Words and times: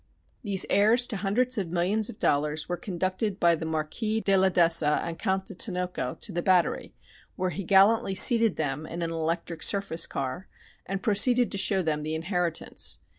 These 0.43 0.65
heirs 0.67 1.05
to 1.05 1.17
hundreds 1.17 1.59
of 1.59 1.71
millions 1.71 2.09
of 2.09 2.17
dollars 2.17 2.67
were 2.67 2.75
conducted 2.75 3.39
by 3.39 3.53
the 3.53 3.67
"Marquis 3.67 4.19
de 4.19 4.35
la 4.35 4.49
d'Essa 4.49 4.99
and 5.03 5.19
Count 5.19 5.45
de 5.45 5.53
Tinoco" 5.53 6.15
to 6.21 6.31
the 6.31 6.41
Battery, 6.41 6.95
where 7.35 7.51
he 7.51 7.63
gallantly 7.63 8.15
seated 8.15 8.55
them 8.55 8.87
in 8.87 9.03
an 9.03 9.11
electric 9.11 9.61
surface 9.61 10.07
car, 10.07 10.47
and 10.87 11.03
proceeded 11.03 11.51
to 11.51 11.57
show 11.59 11.83
them 11.83 12.01
the 12.01 12.15
inheritance. 12.15 12.97